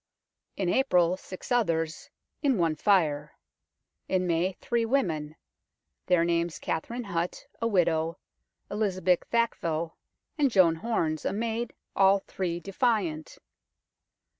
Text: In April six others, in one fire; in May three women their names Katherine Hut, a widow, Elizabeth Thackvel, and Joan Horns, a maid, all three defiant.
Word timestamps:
In 0.57 0.67
April 0.67 1.15
six 1.15 1.51
others, 1.51 2.09
in 2.41 2.57
one 2.57 2.75
fire; 2.75 3.37
in 4.07 4.25
May 4.25 4.53
three 4.53 4.83
women 4.83 5.35
their 6.07 6.25
names 6.25 6.57
Katherine 6.57 7.03
Hut, 7.03 7.45
a 7.61 7.67
widow, 7.67 8.17
Elizabeth 8.71 9.23
Thackvel, 9.29 9.95
and 10.39 10.49
Joan 10.49 10.77
Horns, 10.77 11.23
a 11.23 11.33
maid, 11.33 11.73
all 11.95 12.17
three 12.17 12.59
defiant. 12.59 13.37